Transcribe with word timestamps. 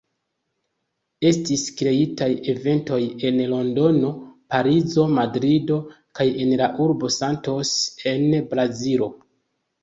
Estis 1.31 1.65
kreitaj 1.81 2.29
eventoj 2.53 2.97
en 3.29 3.37
Londono, 3.51 4.09
Parizo, 4.55 5.05
Madrido 5.19 5.77
kaj 6.21 6.27
en 6.47 6.55
la 6.63 6.71
urbo 6.87 7.11
Santos 7.19 7.77
en 8.15 8.27
Brazilo. 8.55 9.13